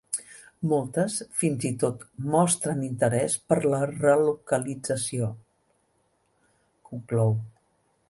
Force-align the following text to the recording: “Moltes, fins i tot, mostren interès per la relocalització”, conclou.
“Moltes, 0.69 1.17
fins 1.41 1.67
i 1.71 1.71
tot, 1.83 2.05
mostren 2.37 2.81
interès 2.89 3.37
per 3.53 3.59
la 3.75 3.83
relocalització”, 3.93 5.33
conclou. 6.93 7.41